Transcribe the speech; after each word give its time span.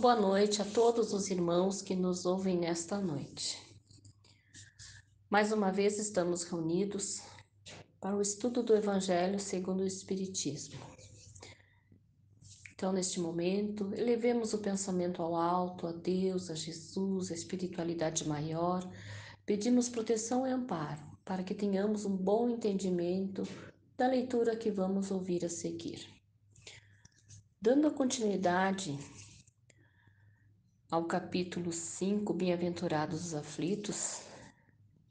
Boa 0.00 0.16
noite 0.16 0.62
a 0.62 0.64
todos 0.64 1.12
os 1.12 1.28
irmãos 1.30 1.82
que 1.82 1.94
nos 1.94 2.24
ouvem 2.24 2.58
nesta 2.58 2.98
noite. 2.98 3.60
Mais 5.28 5.52
uma 5.52 5.70
vez 5.70 5.98
estamos 5.98 6.44
reunidos 6.44 7.20
para 8.00 8.16
o 8.16 8.22
estudo 8.22 8.62
do 8.62 8.74
Evangelho 8.74 9.38
segundo 9.38 9.82
o 9.82 9.86
Espiritismo. 9.86 10.80
Então, 12.74 12.90
neste 12.90 13.20
momento, 13.20 13.92
elevemos 13.94 14.54
o 14.54 14.58
pensamento 14.58 15.20
ao 15.20 15.36
alto, 15.36 15.86
a 15.86 15.92
Deus, 15.92 16.48
a 16.48 16.54
Jesus, 16.54 17.30
a 17.30 17.34
espiritualidade 17.34 18.26
maior. 18.26 18.90
Pedimos 19.44 19.90
proteção 19.90 20.46
e 20.46 20.50
amparo 20.50 21.02
para 21.22 21.44
que 21.44 21.54
tenhamos 21.54 22.06
um 22.06 22.16
bom 22.16 22.48
entendimento 22.48 23.46
da 23.96 24.06
leitura 24.06 24.56
que 24.56 24.70
vamos 24.70 25.10
ouvir 25.10 25.44
a 25.44 25.50
seguir. 25.50 26.08
Dando 27.60 27.90
continuidade 27.90 28.98
ao 30.92 31.04
capítulo 31.04 31.72
5, 31.72 32.34
Bem-aventurados 32.34 33.24
os 33.24 33.34
aflitos, 33.34 34.24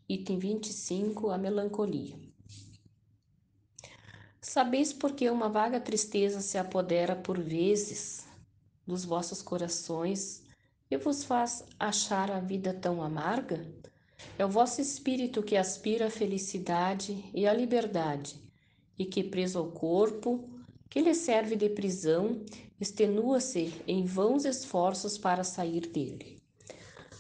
item 0.07 0.37
25, 0.37 1.31
a 1.31 1.39
melancolia. 1.39 2.19
Sabeis 4.39 4.93
por 4.93 5.13
que 5.13 5.27
uma 5.27 5.49
vaga 5.49 5.81
tristeza 5.81 6.39
se 6.39 6.55
apodera 6.59 7.15
por 7.15 7.39
vezes 7.39 8.27
dos 8.85 9.03
vossos 9.03 9.41
corações 9.41 10.43
e 10.87 10.95
vos 10.97 11.23
faz 11.23 11.65
achar 11.79 12.29
a 12.29 12.39
vida 12.39 12.75
tão 12.75 13.01
amarga? 13.01 13.67
É 14.37 14.45
o 14.45 14.49
vosso 14.49 14.81
espírito 14.81 15.41
que 15.41 15.57
aspira 15.57 16.05
à 16.05 16.11
felicidade 16.11 17.27
e 17.33 17.47
à 17.47 17.53
liberdade, 17.55 18.39
e 18.99 19.03
que, 19.03 19.23
preso 19.23 19.57
ao 19.57 19.71
corpo, 19.71 20.47
que 20.87 21.01
lhe 21.01 21.15
serve 21.15 21.55
de 21.55 21.69
prisão, 21.69 22.45
extenua-se 22.81 23.81
em 23.87 24.03
vãos 24.03 24.43
esforços 24.43 25.15
para 25.15 25.43
sair 25.43 25.81
dele. 25.81 26.41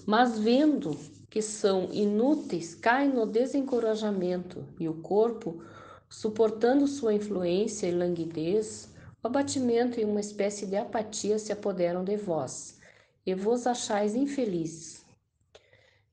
Mas 0.07 0.39
vendo 0.39 0.97
que 1.29 1.41
são 1.41 1.89
inúteis, 1.93 2.73
cai 2.73 3.07
no 3.07 3.27
desencorajamento 3.27 4.65
e 4.79 4.89
o 4.89 4.95
corpo, 4.95 5.63
suportando 6.09 6.87
sua 6.87 7.13
influência 7.13 7.87
e 7.87 7.91
languidez, 7.91 8.89
o 9.23 9.27
abatimento 9.27 9.99
e 9.99 10.03
uma 10.03 10.19
espécie 10.19 10.65
de 10.65 10.75
apatia 10.75 11.37
se 11.37 11.53
apoderam 11.53 12.03
de 12.03 12.17
vós, 12.17 12.79
e 13.23 13.35
vos 13.35 13.67
achais 13.67 14.15
infelizes. 14.15 15.05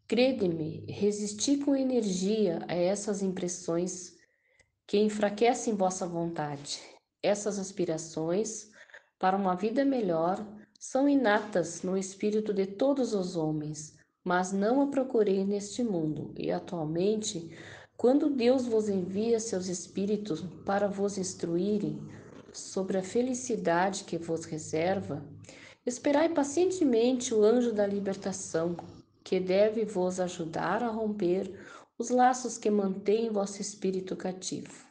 Crede-me, 0.07 0.85
resisti 0.89 1.57
com 1.57 1.75
energia 1.75 2.61
a 2.69 2.75
essas 2.75 3.23
impressões 3.23 4.17
que 4.87 4.99
enfraquecem 4.99 5.75
vossa 5.75 6.07
vontade. 6.07 6.81
Essas 7.23 7.59
aspirações 7.59 8.71
para 9.19 9.37
uma 9.37 9.55
vida 9.55 9.85
melhor 9.85 10.45
são 10.79 11.09
inatas 11.09 11.83
no 11.83 11.97
espírito 11.97 12.55
de 12.55 12.67
todos 12.67 13.13
os 13.13 13.37
homens, 13.37 13.97
mas 14.23 14.53
não 14.53 14.81
a 14.81 14.87
procurei 14.87 15.45
neste 15.45 15.83
mundo, 15.83 16.33
e 16.37 16.53
atualmente, 16.53 17.51
quando 17.97 18.31
Deus 18.31 18.67
vos 18.67 18.89
envia 18.89 19.41
seus 19.41 19.67
espíritos 19.67 20.41
para 20.65 20.87
vos 20.87 21.19
instruírem 21.19 22.01
sobre 22.53 22.99
a 22.99 23.03
felicidade 23.03 24.05
que 24.05 24.17
vos 24.17 24.45
reserva, 24.45 25.25
esperai 25.85 26.29
pacientemente 26.29 27.35
o 27.35 27.43
anjo 27.43 27.73
da 27.73 27.87
libertação, 27.87 28.77
que 29.25 29.41
deve 29.41 29.85
vos 29.85 30.21
ajudar 30.21 30.83
a 30.83 30.89
romper 30.89 31.53
os 31.99 32.11
laços 32.11 32.57
que 32.57 32.71
mantêm 32.71 33.31
vosso 33.31 33.61
espírito 33.61 34.15
cativo. 34.15 34.87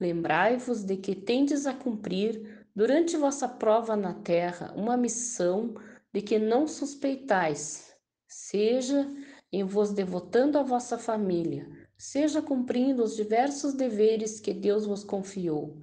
Lembrai-vos 0.00 0.82
de 0.82 0.96
que 0.96 1.14
tendes 1.14 1.66
a 1.66 1.72
cumprir 1.72 2.63
durante 2.74 3.16
vossa 3.16 3.48
prova 3.48 3.96
na 3.96 4.12
terra, 4.12 4.72
uma 4.76 4.96
missão 4.96 5.74
de 6.12 6.20
que 6.20 6.38
não 6.38 6.66
suspeitais, 6.66 7.94
seja 8.26 9.06
em 9.52 9.64
vos 9.64 9.92
devotando 9.92 10.58
à 10.58 10.62
vossa 10.62 10.98
família, 10.98 11.68
seja 11.96 12.42
cumprindo 12.42 13.02
os 13.02 13.14
diversos 13.14 13.74
deveres 13.74 14.40
que 14.40 14.52
Deus 14.52 14.86
vos 14.86 15.04
confiou. 15.04 15.78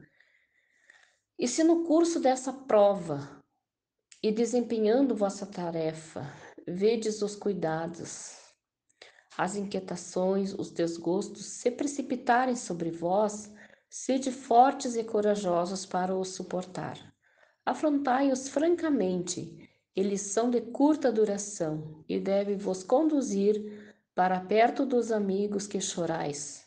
E 1.40 1.48
se 1.48 1.64
no 1.64 1.84
curso 1.84 2.20
dessa 2.20 2.52
prova 2.52 3.42
e 4.22 4.32
desempenhando 4.32 5.16
vossa 5.16 5.46
tarefa, 5.46 6.32
vedes 6.68 7.22
os 7.22 7.36
cuidados, 7.36 8.38
as 9.38 9.56
inquietações, 9.56 10.54
os 10.54 10.70
desgostos 10.70 11.46
se 11.46 11.72
precipitarem 11.72 12.56
sobre 12.56 12.92
vós, 12.92 13.52
Sede 13.94 14.32
fortes 14.32 14.96
e 14.96 15.04
corajosos 15.04 15.86
para 15.86 16.16
os 16.16 16.30
suportar. 16.30 16.98
Afrontai-os 17.66 18.48
francamente, 18.48 19.70
eles 19.94 20.22
são 20.22 20.50
de 20.50 20.62
curta 20.62 21.12
duração 21.12 22.02
e 22.08 22.18
devem 22.18 22.56
vos 22.56 22.84
conduzir 22.84 23.94
para 24.16 24.40
perto 24.40 24.86
dos 24.86 25.12
amigos 25.12 25.68
que 25.68 25.82
chorais, 25.82 26.66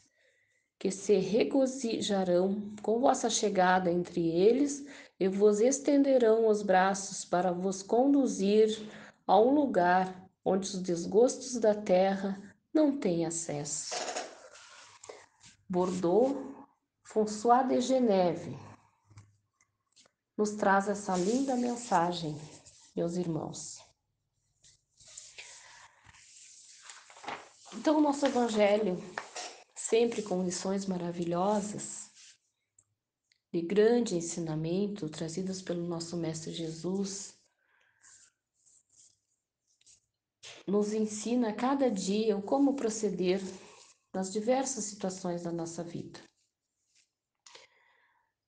que 0.79 0.91
se 0.91 1.15
regozijarão 1.15 2.75
com 2.83 3.01
vossa 3.01 3.31
chegada 3.31 3.91
entre 3.91 4.29
eles 4.29 4.85
e 5.19 5.27
vos 5.27 5.61
estenderão 5.61 6.47
os 6.47 6.61
braços 6.61 7.25
para 7.25 7.53
vos 7.53 7.83
conduzir 7.83 8.87
a 9.27 9.41
um 9.41 9.55
lugar 9.55 10.29
onde 10.45 10.67
os 10.69 10.79
desgostos 10.79 11.57
da 11.57 11.75
terra 11.75 12.39
não 12.71 12.99
têm 12.99 13.25
acesso. 13.25 13.95
Bordeaux 15.67 16.54
François 17.05 17.63
de 17.69 17.81
Geneve 17.81 18.59
nos 20.37 20.53
traz 20.53 20.89
essa 20.89 21.17
linda 21.17 21.55
mensagem, 21.55 22.37
meus 22.97 23.15
irmãos. 23.17 23.79
Então, 27.75 27.99
o 27.99 28.01
nosso 28.01 28.25
Evangelho, 28.27 28.97
sempre 29.77 30.23
com 30.23 30.43
lições 30.43 30.87
maravilhosas, 30.87 32.11
de 33.53 33.61
grande 33.61 34.17
ensinamento, 34.17 35.09
trazidas 35.09 35.63
pelo 35.63 35.87
nosso 35.87 36.17
Mestre 36.17 36.53
Jesus, 36.53 37.35
nos 40.67 40.93
ensina 40.93 41.51
a 41.51 41.55
cada 41.55 41.91
dia 41.91 42.37
o 42.37 42.43
como 42.43 42.75
proceder 42.75 43.41
nas 44.13 44.33
diversas 44.33 44.85
situações 44.85 45.43
da 45.43 45.53
nossa 45.53 45.85
vida. 45.85 46.19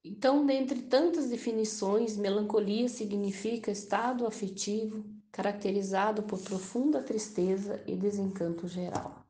Então, 0.09 0.47
dentre 0.47 0.83
tantas 0.83 1.28
definições, 1.28 2.17
melancolia 2.17 2.89
significa 2.89 3.72
estado 3.72 4.25
afetivo 4.25 5.05
caracterizado 5.33 6.22
por 6.22 6.41
profunda 6.41 7.03
tristeza 7.03 7.83
e 7.89 7.97
desencanto 7.97 8.69
geral. 8.69 9.27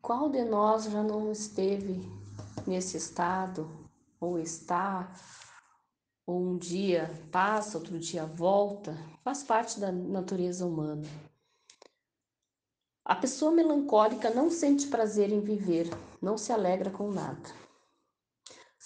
Qual 0.00 0.30
de 0.30 0.42
nós 0.44 0.84
já 0.84 1.02
não 1.02 1.30
esteve 1.30 2.00
nesse 2.66 2.96
estado, 2.96 3.70
ou 4.18 4.38
está, 4.38 5.14
ou 6.26 6.40
um 6.40 6.56
dia 6.56 7.10
passa, 7.30 7.76
outro 7.76 7.98
dia 7.98 8.24
volta? 8.24 8.96
Faz 9.22 9.42
parte 9.42 9.78
da 9.78 9.92
natureza 9.92 10.64
humana. 10.64 11.06
A 13.04 13.14
pessoa 13.14 13.52
melancólica 13.52 14.30
não 14.30 14.50
sente 14.50 14.86
prazer 14.86 15.30
em 15.30 15.40
viver, 15.40 15.86
não 16.22 16.38
se 16.38 16.50
alegra 16.50 16.90
com 16.90 17.10
nada. 17.10 17.63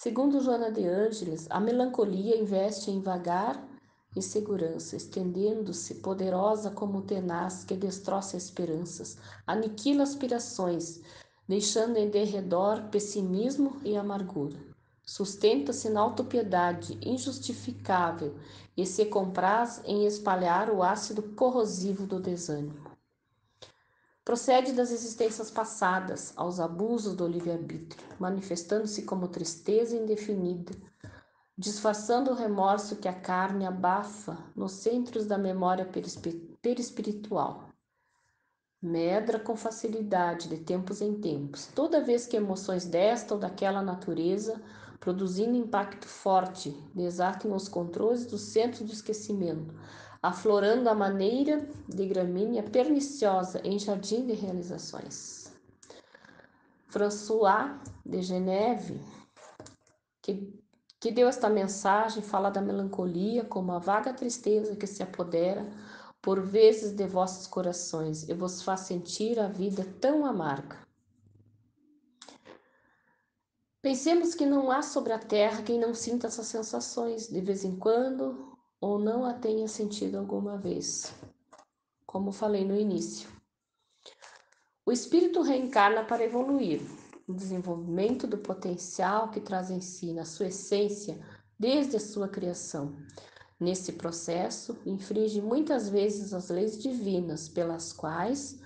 Segundo 0.01 0.39
Joana 0.39 0.71
de 0.71 0.87
Ângeles, 0.87 1.45
a 1.49 1.59
melancolia 1.59 2.37
investe 2.39 2.89
em 2.89 3.01
vagar 3.01 3.67
e 4.15 4.21
segurança, 4.21 4.95
estendendo-se 4.95 5.95
poderosa 5.95 6.71
como 6.71 7.01
tenaz 7.01 7.65
que 7.65 7.75
destroça 7.75 8.37
esperanças, 8.37 9.17
aniquila 9.45 10.03
aspirações, 10.03 11.01
deixando 11.45 11.97
em 11.97 12.09
derredor 12.09 12.83
pessimismo 12.83 13.75
e 13.83 13.97
amargura. 13.97 14.55
Sustenta-se 15.05 15.89
na 15.89 15.99
autopiedade 15.99 16.97
injustificável 17.01 18.37
e 18.77 18.85
se 18.85 19.03
compraz 19.03 19.81
em 19.83 20.05
espalhar 20.07 20.69
o 20.69 20.81
ácido 20.81 21.23
corrosivo 21.35 22.07
do 22.07 22.21
desânimo. 22.21 22.88
Procede 24.29 24.73
das 24.73 24.91
existências 24.91 25.49
passadas 25.49 26.33
aos 26.35 26.59
abusos 26.59 27.15
do 27.15 27.27
livre-arbítrio, 27.27 28.05
manifestando-se 28.19 29.01
como 29.01 29.27
tristeza 29.27 29.95
indefinida, 29.95 30.71
disfarçando 31.57 32.29
o 32.29 32.35
remorso 32.35 32.97
que 32.97 33.07
a 33.07 33.21
carne 33.21 33.65
abafa 33.65 34.37
nos 34.55 34.73
centros 34.73 35.25
da 35.25 35.35
memória 35.35 35.89
perispiritual. 36.61 37.69
Medra 38.79 39.39
com 39.39 39.57
facilidade 39.57 40.47
de 40.47 40.57
tempos 40.57 41.01
em 41.01 41.19
tempos, 41.19 41.65
toda 41.73 42.03
vez 42.03 42.27
que 42.27 42.37
emoções 42.37 42.85
desta 42.85 43.33
ou 43.33 43.39
daquela 43.39 43.81
natureza, 43.81 44.61
produzindo 44.99 45.57
impacto 45.57 46.07
forte, 46.07 46.69
desatem 46.93 47.51
os 47.51 47.67
controles 47.67 48.27
do 48.27 48.37
centro 48.37 48.85
do 48.85 48.93
esquecimento, 48.93 49.73
aflorando 50.21 50.89
a 50.89 50.95
maneira 50.95 51.67
de 51.87 52.05
gramínea 52.05 52.63
perniciosa 52.63 53.61
em 53.63 53.79
jardim 53.79 54.25
de 54.25 54.33
realizações. 54.33 55.53
François 56.87 57.79
de 58.05 58.21
Geneve, 58.21 58.99
que 60.21 60.59
que 60.99 61.11
deu 61.11 61.29
esta 61.29 61.49
mensagem 61.49 62.21
fala 62.21 62.49
da 62.49 62.61
melancolia 62.61 63.45
como 63.45 63.71
a 63.71 63.79
vaga 63.79 64.13
tristeza 64.13 64.75
que 64.75 64.85
se 64.85 65.01
apodera 65.01 65.65
por 66.21 66.41
vezes 66.41 66.91
de 66.91 67.07
vossos 67.07 67.47
corações 67.47 68.27
e 68.27 68.33
vos 68.33 68.61
faz 68.61 68.81
sentir 68.81 69.39
a 69.39 69.47
vida 69.47 69.85
tão 70.01 70.25
amarga. 70.25 70.77
Pensemos 73.81 74.35
que 74.35 74.45
não 74.45 74.69
há 74.69 74.81
sobre 74.81 75.13
a 75.13 75.19
terra 75.19 75.63
quem 75.63 75.79
não 75.79 75.93
sinta 75.93 76.27
essas 76.27 76.47
sensações 76.47 77.29
de 77.29 77.39
vez 77.39 77.63
em 77.63 77.77
quando 77.77 78.58
ou 78.81 78.97
não 78.97 79.25
a 79.25 79.33
tenha 79.33 79.67
sentido 79.67 80.17
alguma 80.17 80.57
vez. 80.57 81.13
Como 82.05 82.31
falei 82.31 82.65
no 82.65 82.75
início. 82.75 83.29
O 84.85 84.91
espírito 84.91 85.41
reencarna 85.41 86.03
para 86.03 86.23
evoluir, 86.23 86.81
o 87.27 87.33
desenvolvimento 87.33 88.25
do 88.25 88.37
potencial 88.37 89.29
que 89.29 89.39
traz 89.39 89.69
em 89.69 89.81
si, 89.81 90.13
na 90.13 90.25
sua 90.25 90.47
essência, 90.47 91.19
desde 91.59 91.97
a 91.97 91.99
sua 91.99 92.27
criação. 92.27 92.95
Nesse 93.59 93.93
processo, 93.93 94.77
infringe 94.85 95.41
muitas 95.41 95.89
vezes 95.89 96.33
as 96.33 96.49
leis 96.49 96.81
divinas, 96.81 97.49
pelas 97.49 97.93
quais 97.93 98.59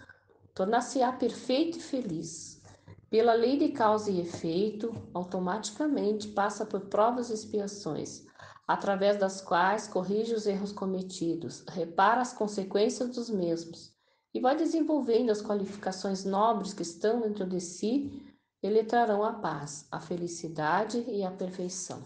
tornar-se-á 0.54 1.12
perfeito 1.12 1.80
e 1.80 1.82
feliz. 1.82 2.62
Pela 3.10 3.34
lei 3.34 3.58
de 3.58 3.70
causa 3.70 4.10
e 4.10 4.22
efeito, 4.22 4.94
automaticamente 5.14 6.28
passa 6.30 6.66
por 6.66 6.82
provas 6.82 7.30
e 7.30 7.34
expiações, 7.34 8.26
através 8.68 9.18
das 9.18 9.42
quais 9.42 9.88
corrige 9.88 10.34
os 10.34 10.46
erros 10.46 10.72
cometidos, 10.72 11.64
repara 11.70 12.22
as 12.22 12.34
consequências 12.34 13.10
dos 13.10 13.30
mesmos 13.30 13.94
e 14.34 14.40
vai 14.40 14.56
desenvolvendo 14.56 15.30
as 15.30 15.42
qualificações 15.42 16.24
nobres 16.26 16.74
que 16.74 16.82
estão 16.82 17.22
dentro 17.22 17.46
de 17.46 17.60
si 17.60 18.24
e 18.62 18.70
lhe 18.70 18.84
trarão 18.84 19.24
a 19.24 19.34
paz, 19.34 19.88
a 19.92 20.00
felicidade 20.00 21.04
e 21.08 21.24
a 21.24 21.32
perfeição. 21.32 22.02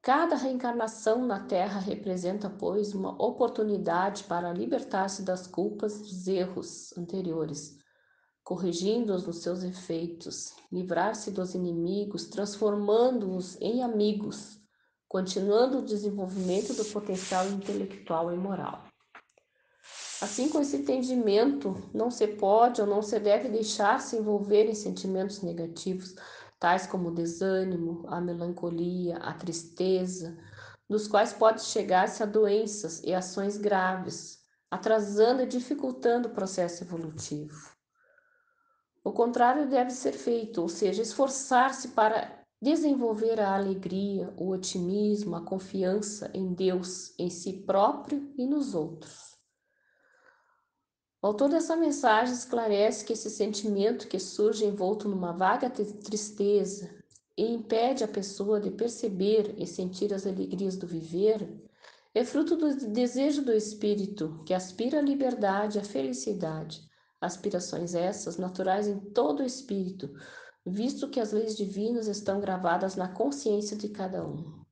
Cada 0.00 0.36
reencarnação 0.36 1.26
na 1.26 1.40
Terra 1.40 1.80
representa, 1.80 2.48
pois, 2.48 2.94
uma 2.94 3.20
oportunidade 3.20 4.22
para 4.22 4.52
libertar-se 4.52 5.22
das 5.22 5.48
culpas 5.48 5.98
dos 5.98 6.28
erros 6.28 6.96
anteriores, 6.96 7.76
corrigindo-os 8.44 9.26
nos 9.26 9.38
seus 9.38 9.64
efeitos, 9.64 10.54
livrar-se 10.70 11.32
dos 11.32 11.56
inimigos, 11.56 12.26
transformando-os 12.26 13.60
em 13.60 13.82
amigos, 13.82 14.60
continuando 15.08 15.78
o 15.78 15.84
desenvolvimento 15.84 16.74
do 16.74 16.84
potencial 16.86 17.46
intelectual 17.48 18.32
e 18.32 18.36
moral. 18.36 18.84
Assim, 20.20 20.48
com 20.48 20.60
esse 20.60 20.76
entendimento, 20.78 21.76
não 21.92 22.10
se 22.10 22.26
pode 22.26 22.80
ou 22.80 22.86
não 22.86 23.02
se 23.02 23.18
deve 23.20 23.48
deixar 23.48 24.00
se 24.00 24.16
envolver 24.16 24.64
em 24.64 24.74
sentimentos 24.74 25.42
negativos, 25.42 26.14
tais 26.58 26.86
como 26.86 27.08
o 27.08 27.14
desânimo, 27.14 28.04
a 28.08 28.20
melancolia, 28.20 29.18
a 29.18 29.34
tristeza, 29.34 30.36
dos 30.88 31.06
quais 31.06 31.32
pode 31.32 31.62
chegar-se 31.62 32.22
a 32.22 32.26
doenças 32.26 33.02
e 33.04 33.12
ações 33.12 33.58
graves, 33.58 34.38
atrasando 34.70 35.42
e 35.42 35.46
dificultando 35.46 36.28
o 36.28 36.32
processo 36.32 36.82
evolutivo. 36.82 37.76
O 39.04 39.12
contrário 39.12 39.68
deve 39.68 39.90
ser 39.90 40.12
feito, 40.12 40.62
ou 40.62 40.68
seja, 40.68 41.02
esforçar-se 41.02 41.88
para 41.88 42.35
desenvolver 42.60 43.38
a 43.40 43.54
alegria, 43.54 44.32
o 44.36 44.50
otimismo, 44.50 45.36
a 45.36 45.44
confiança 45.44 46.30
em 46.32 46.54
Deus, 46.54 47.14
em 47.18 47.28
si 47.28 47.64
próprio 47.64 48.32
e 48.36 48.46
nos 48.46 48.74
outros. 48.74 49.36
O 51.22 51.28
autor 51.28 51.48
dessa 51.48 51.74
mensagem 51.76 52.34
esclarece 52.34 53.04
que 53.04 53.12
esse 53.12 53.30
sentimento 53.30 54.06
que 54.06 54.18
surge 54.18 54.64
envolto 54.64 55.08
numa 55.08 55.32
vaga 55.32 55.68
tristeza 55.68 56.94
e 57.36 57.44
impede 57.44 58.04
a 58.04 58.08
pessoa 58.08 58.60
de 58.60 58.70
perceber 58.70 59.54
e 59.58 59.66
sentir 59.66 60.14
as 60.14 60.26
alegrias 60.26 60.76
do 60.76 60.86
viver 60.86 61.66
é 62.14 62.24
fruto 62.24 62.56
do 62.56 62.74
desejo 62.92 63.42
do 63.42 63.52
espírito 63.52 64.42
que 64.46 64.54
aspira 64.54 65.00
à 65.00 65.02
liberdade 65.02 65.76
e 65.76 65.80
à 65.80 65.84
felicidade. 65.84 66.80
Aspirações 67.20 67.94
essas 67.94 68.38
naturais 68.38 68.86
em 68.86 68.98
todo 68.98 69.40
o 69.40 69.46
espírito, 69.46 70.14
visto 70.66 71.08
que 71.08 71.20
as 71.20 71.32
leis 71.32 71.56
divinas 71.56 72.08
estão 72.08 72.40
gravadas 72.40 72.96
na 72.96 73.08
consciência 73.08 73.76
de 73.76 73.88
cada 73.88 74.26
um. 74.26 74.64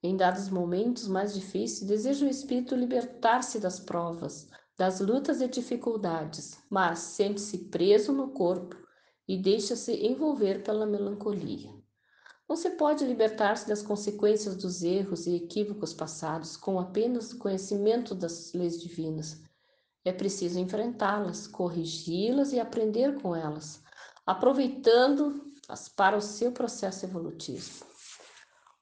Em 0.00 0.16
dados 0.16 0.48
momentos 0.48 1.08
mais 1.08 1.34
difíceis, 1.34 1.88
deseja 1.88 2.24
o 2.24 2.28
espírito 2.28 2.76
libertar-se 2.76 3.58
das 3.58 3.80
provas, 3.80 4.48
das 4.76 5.00
lutas 5.00 5.40
e 5.40 5.48
dificuldades, 5.48 6.56
mas 6.70 7.00
sente-se 7.00 7.58
preso 7.64 8.12
no 8.12 8.28
corpo 8.28 8.76
e 9.26 9.36
deixa-se 9.36 9.92
envolver 10.06 10.62
pela 10.62 10.86
melancolia. 10.86 11.76
Não 12.48 12.54
se 12.54 12.70
pode 12.70 13.04
libertar-se 13.04 13.66
das 13.66 13.82
consequências 13.82 14.54
dos 14.56 14.82
erros 14.84 15.26
e 15.26 15.34
equívocos 15.34 15.92
passados 15.92 16.56
com 16.56 16.78
apenas 16.78 17.32
o 17.32 17.38
conhecimento 17.38 18.14
das 18.14 18.52
leis 18.54 18.80
divinas. 18.80 19.42
É 20.04 20.12
preciso 20.12 20.60
enfrentá-las, 20.60 21.48
corrigi-las 21.48 22.52
e 22.52 22.60
aprender 22.60 23.20
com 23.20 23.34
elas, 23.34 23.82
aproveitando-as 24.28 25.88
para 25.88 26.14
o 26.14 26.20
seu 26.20 26.52
processo 26.52 27.06
evolutivo. 27.06 27.86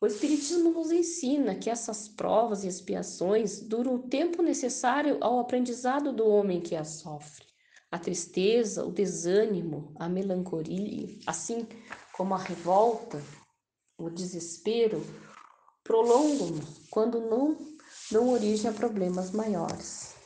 O 0.01 0.07
Espiritismo 0.07 0.73
nos 0.73 0.91
ensina 0.91 1.55
que 1.55 1.71
essas 1.71 2.09
provas 2.09 2.65
e 2.65 2.67
expiações 2.67 3.61
duram 3.61 3.95
o 3.95 4.09
tempo 4.09 4.43
necessário 4.43 5.19
ao 5.21 5.39
aprendizado 5.39 6.13
do 6.13 6.27
homem 6.27 6.61
que 6.61 6.75
as 6.75 6.99
sofre. 6.99 7.47
A 7.93 7.97
tristeza, 7.97 8.85
o 8.85 8.91
desânimo, 8.91 9.95
a 10.01 10.09
melancolia, 10.09 11.17
assim 11.29 11.65
como 12.13 12.35
a 12.35 12.39
revolta, 12.39 13.23
o 13.97 14.11
desespero, 14.11 15.01
prolongam 15.85 16.59
quando 16.91 17.21
não 17.21 17.57
dão 18.11 18.33
origem 18.33 18.69
a 18.69 18.75
problemas 18.75 19.31
maiores. 19.31 20.17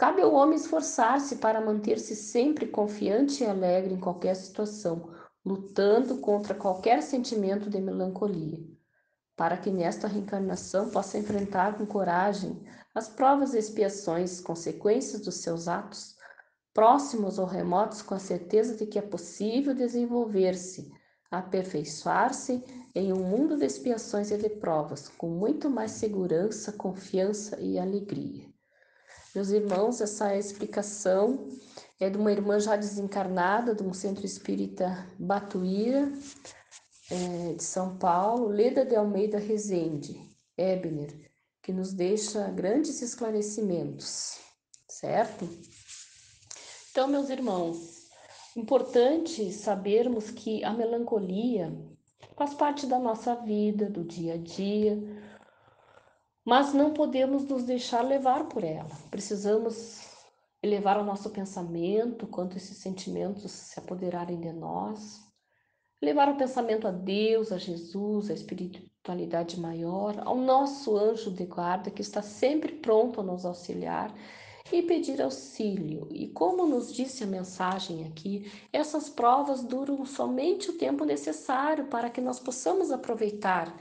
Cabe 0.00 0.22
ao 0.22 0.32
homem 0.32 0.56
esforçar-se 0.56 1.36
para 1.36 1.60
manter-se 1.60 2.16
sempre 2.16 2.66
confiante 2.66 3.44
e 3.44 3.46
alegre 3.46 3.92
em 3.92 4.00
qualquer 4.00 4.34
situação, 4.34 5.10
lutando 5.44 6.16
contra 6.16 6.54
qualquer 6.54 7.02
sentimento 7.02 7.68
de 7.68 7.78
melancolia, 7.82 8.66
para 9.36 9.58
que 9.58 9.70
nesta 9.70 10.08
reencarnação 10.08 10.88
possa 10.88 11.18
enfrentar 11.18 11.76
com 11.76 11.84
coragem 11.84 12.66
as 12.94 13.10
provas 13.10 13.52
e 13.52 13.58
expiações, 13.58 14.40
consequências 14.40 15.20
dos 15.20 15.34
seus 15.34 15.68
atos, 15.68 16.16
próximos 16.72 17.38
ou 17.38 17.44
remotos, 17.44 18.00
com 18.00 18.14
a 18.14 18.18
certeza 18.18 18.74
de 18.74 18.86
que 18.86 18.98
é 18.98 19.02
possível 19.02 19.74
desenvolver-se, 19.74 20.90
aperfeiçoar-se 21.30 22.64
em 22.94 23.12
um 23.12 23.22
mundo 23.22 23.54
de 23.54 23.66
expiações 23.66 24.30
e 24.30 24.38
de 24.38 24.48
provas, 24.48 25.10
com 25.10 25.28
muito 25.28 25.68
mais 25.68 25.90
segurança, 25.90 26.72
confiança 26.72 27.60
e 27.60 27.78
alegria. 27.78 28.48
Meus 29.32 29.50
irmãos, 29.50 30.00
essa 30.00 30.32
é 30.32 30.38
explicação 30.38 31.48
é 32.00 32.10
de 32.10 32.16
uma 32.16 32.32
irmã 32.32 32.58
já 32.58 32.76
desencarnada, 32.76 33.74
de 33.74 33.82
um 33.82 33.92
centro 33.92 34.24
espírita 34.26 35.06
Batuíra, 35.18 36.10
é, 37.10 37.52
de 37.52 37.62
São 37.62 37.96
Paulo, 37.98 38.48
Leda 38.48 38.84
de 38.84 38.96
Almeida 38.96 39.38
Rezende, 39.38 40.18
Ebner, 40.56 41.30
que 41.62 41.72
nos 41.72 41.92
deixa 41.92 42.48
grandes 42.50 43.02
esclarecimentos, 43.02 44.40
certo? 44.88 45.46
Então, 46.90 47.06
meus 47.06 47.28
irmãos, 47.28 48.08
importante 48.56 49.52
sabermos 49.52 50.30
que 50.30 50.64
a 50.64 50.72
melancolia 50.72 51.72
faz 52.36 52.54
parte 52.54 52.86
da 52.86 52.98
nossa 52.98 53.34
vida, 53.36 53.88
do 53.88 54.02
dia 54.02 54.34
a 54.34 54.38
dia, 54.38 54.98
mas 56.50 56.74
não 56.74 56.92
podemos 56.92 57.44
nos 57.44 57.62
deixar 57.62 58.02
levar 58.02 58.48
por 58.48 58.64
ela. 58.64 58.90
Precisamos 59.08 60.00
elevar 60.60 60.98
o 60.98 61.04
nosso 61.04 61.30
pensamento 61.30 62.26
quanto 62.26 62.56
esses 62.56 62.78
sentimentos 62.78 63.52
se 63.52 63.78
apoderarem 63.78 64.40
de 64.40 64.52
nós, 64.52 65.20
levar 66.02 66.28
o 66.28 66.36
pensamento 66.36 66.88
a 66.88 66.90
Deus, 66.90 67.52
a 67.52 67.56
Jesus, 67.56 68.28
a 68.28 68.34
espiritualidade 68.34 69.60
maior, 69.60 70.20
ao 70.26 70.36
nosso 70.36 70.98
anjo 70.98 71.30
de 71.30 71.46
guarda 71.46 71.88
que 71.88 72.02
está 72.02 72.20
sempre 72.20 72.72
pronto 72.72 73.20
a 73.20 73.22
nos 73.22 73.46
auxiliar 73.46 74.12
e 74.72 74.82
pedir 74.82 75.22
auxílio. 75.22 76.08
E 76.10 76.26
como 76.30 76.66
nos 76.66 76.92
disse 76.92 77.22
a 77.22 77.28
mensagem 77.28 78.08
aqui, 78.08 78.50
essas 78.72 79.08
provas 79.08 79.62
duram 79.62 80.04
somente 80.04 80.68
o 80.68 80.76
tempo 80.76 81.04
necessário 81.04 81.86
para 81.86 82.10
que 82.10 82.20
nós 82.20 82.40
possamos 82.40 82.90
aproveitar 82.90 83.72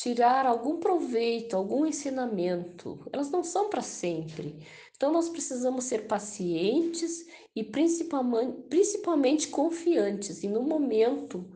tirar 0.00 0.46
algum 0.46 0.80
proveito, 0.80 1.54
algum 1.54 1.84
ensinamento. 1.84 3.06
Elas 3.12 3.30
não 3.30 3.44
são 3.44 3.68
para 3.68 3.82
sempre. 3.82 4.66
Então, 4.96 5.12
nós 5.12 5.28
precisamos 5.28 5.84
ser 5.84 6.06
pacientes 6.06 7.26
e 7.54 7.62
principalmente, 7.62 8.62
principalmente 8.62 9.48
confiantes. 9.48 10.42
E 10.42 10.48
no 10.48 10.62
momento 10.62 11.46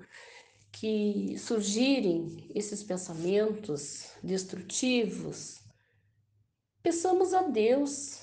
que 0.71 1.39
surgirem 1.39 2.51
esses 2.55 2.83
pensamentos 2.83 4.11
destrutivos, 4.23 5.61
peçamos 6.83 7.33
a 7.33 7.43
Deus 7.45 8.21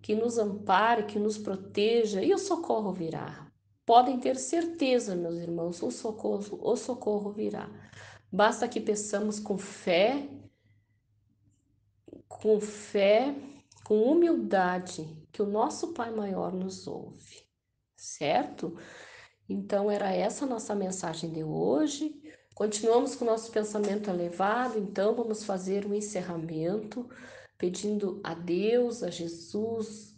que 0.00 0.14
nos 0.14 0.38
ampare, 0.38 1.06
que 1.06 1.18
nos 1.18 1.36
proteja 1.36 2.22
e 2.22 2.32
o 2.32 2.38
socorro 2.38 2.92
virá. 2.92 3.50
Podem 3.84 4.20
ter 4.20 4.36
certeza, 4.36 5.16
meus 5.16 5.34
irmãos, 5.34 5.82
o 5.82 5.90
socorro, 5.90 6.60
o 6.62 6.76
socorro 6.76 7.32
virá. 7.32 7.68
Basta 8.34 8.66
que 8.66 8.80
peçamos 8.80 9.38
com 9.38 9.56
fé, 9.56 10.28
com 12.26 12.60
fé, 12.60 13.32
com 13.84 14.02
humildade, 14.02 15.06
que 15.30 15.40
o 15.40 15.46
nosso 15.46 15.92
Pai 15.92 16.10
maior 16.10 16.52
nos 16.52 16.88
ouve, 16.88 17.46
certo? 17.96 18.76
Então 19.48 19.88
era 19.88 20.12
essa 20.12 20.44
nossa 20.44 20.74
mensagem 20.74 21.30
de 21.30 21.44
hoje. 21.44 22.20
Continuamos 22.56 23.14
com 23.14 23.24
o 23.24 23.28
nosso 23.28 23.52
pensamento 23.52 24.10
elevado, 24.10 24.80
então 24.80 25.14
vamos 25.14 25.44
fazer 25.44 25.86
um 25.86 25.94
encerramento 25.94 27.08
pedindo 27.56 28.20
a 28.24 28.34
Deus, 28.34 29.04
a 29.04 29.10
Jesus, 29.10 30.12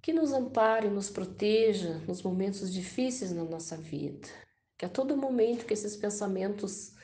que 0.00 0.12
nos 0.12 0.32
ampare, 0.32 0.88
nos 0.88 1.10
proteja 1.10 1.94
nos 2.06 2.22
momentos 2.22 2.72
difíceis 2.72 3.32
na 3.32 3.42
nossa 3.42 3.76
vida. 3.76 4.28
Que 4.78 4.84
a 4.84 4.88
todo 4.88 5.16
momento 5.16 5.66
que 5.66 5.74
esses 5.74 5.96
pensamentos 5.96 6.94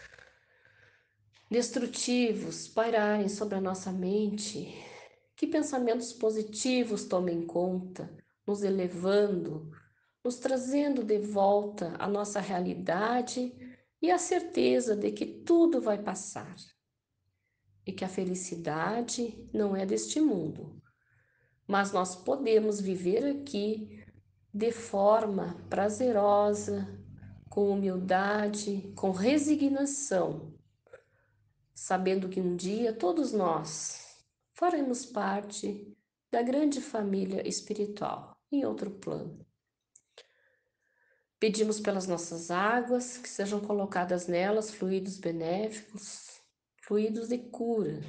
destrutivos 1.51 2.69
pairarem 2.69 3.29
sobre 3.29 3.57
a 3.57 3.61
nossa 3.61 3.91
mente, 3.91 4.75
que 5.35 5.47
pensamentos 5.47 6.13
positivos 6.13 7.05
tomem 7.05 7.47
conta, 7.47 8.15
nos 8.47 8.63
elevando, 8.63 9.71
nos 10.25 10.37
trazendo 10.37 11.03
de 11.03 11.19
volta 11.19 11.95
a 11.99 12.07
nossa 12.07 12.41
realidade 12.41 13.55
e 14.01 14.11
a 14.11 14.19
certeza 14.19 14.97
de 14.97 15.13
que 15.13 15.25
tudo 15.25 15.81
vai 15.81 16.03
passar 16.03 16.57
e 17.87 17.93
que 17.93 18.05
a 18.05 18.09
felicidade 18.09 19.49
não 19.53 19.75
é 19.75 19.87
deste 19.87 20.21
mundo, 20.21 20.83
mas 21.67 21.93
nós 21.93 22.15
podemos 22.15 22.81
viver 22.81 23.25
aqui 23.25 24.05
de 24.53 24.73
forma 24.73 25.65
prazerosa, 25.71 26.87
com 27.49 27.71
humildade, 27.71 28.93
com 28.95 29.11
resignação, 29.11 30.58
sabendo 31.79 32.29
que 32.29 32.41
um 32.41 32.57
dia 32.57 32.93
todos 32.93 33.33
nós 33.33 34.25
faremos 34.53 35.07
parte 35.07 35.97
da 36.31 36.43
grande 36.43 36.81
família 36.81 37.47
espiritual 37.47 38.37
em 38.51 38.65
outro 38.65 38.91
plano. 38.91 39.47
Pedimos 41.39 41.79
pelas 41.79 42.09
nossas 42.09 42.51
águas 42.51 43.17
que 43.17 43.29
sejam 43.29 43.61
colocadas 43.61 44.27
nelas 44.27 44.73
fluidos 44.75 45.19
benéficos, 45.19 46.41
fluidos 46.83 47.29
de 47.29 47.39
cura, 47.39 48.01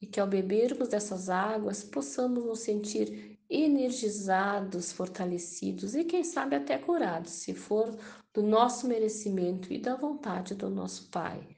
e 0.00 0.06
que 0.06 0.20
ao 0.20 0.26
bebermos 0.26 0.88
dessas 0.88 1.30
águas 1.30 1.82
possamos 1.82 2.44
nos 2.44 2.60
sentir 2.60 3.40
energizados, 3.48 4.92
fortalecidos 4.92 5.94
e 5.94 6.04
quem 6.04 6.22
sabe 6.22 6.56
até 6.56 6.76
curados, 6.76 7.32
se 7.32 7.54
for 7.54 7.96
do 8.34 8.42
nosso 8.42 8.86
merecimento 8.86 9.72
e 9.72 9.80
da 9.80 9.96
vontade 9.96 10.54
do 10.54 10.68
nosso 10.68 11.08
Pai. 11.10 11.57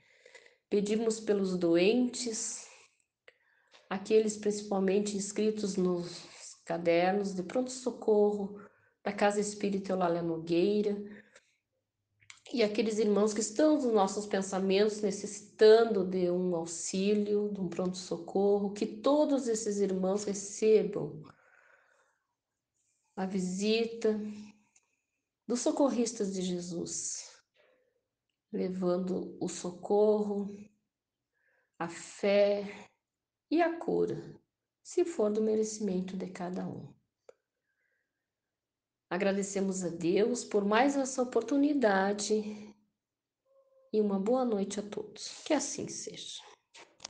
Pedimos 0.71 1.19
pelos 1.19 1.59
doentes, 1.59 2.69
aqueles 3.89 4.37
principalmente 4.37 5.17
inscritos 5.17 5.77
nos 5.77 6.25
cadernos 6.65 7.35
de 7.35 7.43
pronto-socorro 7.43 8.57
da 9.03 9.13
Casa 9.13 9.41
Espírita 9.41 9.93
Eulália 9.93 10.23
Nogueira, 10.23 10.97
e 12.53 12.63
aqueles 12.63 12.99
irmãos 12.99 13.35
que 13.35 13.41
estão 13.41 13.75
nos 13.75 13.93
nossos 13.93 14.27
pensamentos 14.27 15.01
necessitando 15.01 16.05
de 16.05 16.31
um 16.31 16.55
auxílio, 16.55 17.53
de 17.53 17.61
um 17.61 17.69
pronto-socorro, 17.69 18.73
que 18.73 18.87
todos 18.87 19.49
esses 19.49 19.79
irmãos 19.79 20.23
recebam 20.23 21.21
a 23.17 23.27
visita 23.27 24.21
dos 25.49 25.61
socorristas 25.61 26.33
de 26.33 26.43
Jesus, 26.43 27.30
levando 28.53 29.37
o 29.41 29.49
socorro, 29.49 30.49
a 31.79 31.89
fé 31.89 32.91
e 33.51 33.63
a 33.63 33.79
cura, 33.79 34.39
se 34.83 35.05
for 35.05 35.31
do 35.31 35.43
merecimento 35.43 36.17
de 36.17 36.29
cada 36.29 36.67
um. 36.67 36.95
Agradecemos 39.09 39.85
a 39.85 39.89
Deus 39.89 40.45
por 40.45 40.65
mais 40.65 40.97
essa 40.97 41.23
oportunidade 41.23 42.75
e 43.93 44.01
uma 44.01 44.21
boa 44.21 44.45
noite 44.45 44.79
a 44.79 44.83
todos. 44.83 45.43
Que 45.45 45.53
assim 45.53 45.89
seja. 45.89 46.50